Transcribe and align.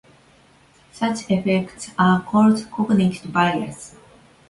Such 0.93 1.29
effects 1.29 1.91
are 1.99 2.21
called 2.23 2.67
"cognitive 2.71 3.31
biases". 3.31 3.95